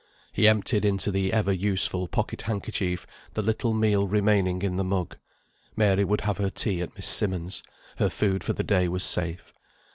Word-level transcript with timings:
He 0.33 0.47
emptied 0.47 0.83
into 0.83 1.11
the 1.11 1.31
ever 1.31 1.51
useful 1.53 2.07
pocket 2.07 2.41
handkerchief 2.41 3.05
the 3.35 3.43
little 3.43 3.71
meal 3.71 4.07
remaining 4.07 4.63
in 4.63 4.75
the 4.75 4.83
mug. 4.83 5.15
Mary 5.75 6.03
would 6.05 6.21
have 6.21 6.39
her 6.39 6.49
tea 6.49 6.81
at 6.81 6.95
Miss 6.95 7.05
Simmonds'; 7.05 7.61
her 7.97 8.09
food 8.09 8.43
for 8.43 8.53
the 8.53 8.63
day 8.63 8.87
was 8.87 9.03
safe. 9.03 9.53